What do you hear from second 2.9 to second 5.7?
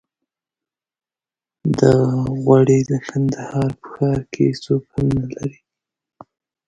کندهار په ښار کې هېڅوک هم نه لري.